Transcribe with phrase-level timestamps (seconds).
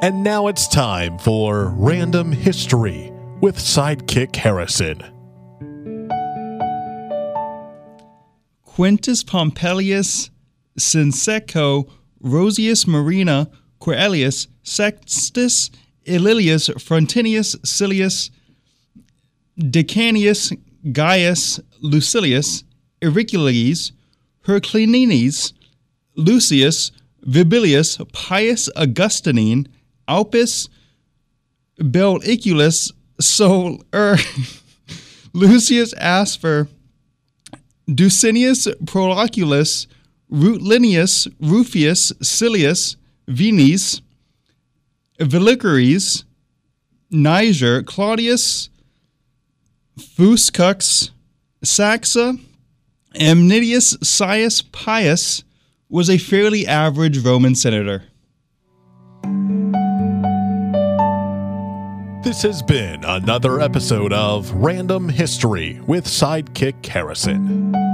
[0.00, 3.10] And now it's time for Random History
[3.40, 5.02] with Sidekick Harrison.
[8.62, 10.30] Quintus Pompilius
[10.78, 11.90] Sinseco
[12.22, 13.50] Rosius Marina
[13.80, 15.68] Coelius Sextus
[16.06, 18.30] Aelius Frontinius Silius
[19.58, 20.56] Decanius
[20.92, 22.62] Gaius Lucilius
[23.04, 23.90] Auricules
[24.46, 25.54] Herculanes
[26.14, 26.92] Lucius
[27.26, 29.66] Vibilius Pius Augustine
[30.08, 30.68] Alpus
[31.78, 34.16] Belliculus Sol er,
[35.32, 36.66] Lucius Asper
[37.88, 39.86] Ducinius Proloculus
[40.30, 42.96] Rutilius Rufius Silius
[43.28, 44.00] Vinis
[45.20, 46.24] Vilicaries
[47.10, 48.70] Niger Claudius
[49.98, 51.10] Fuscus
[51.62, 52.38] Saxa
[53.14, 55.44] Amnidius Sius Pius
[55.88, 58.04] was a fairly average Roman senator.
[62.20, 67.87] This has been another episode of Random History with Sidekick Harrison.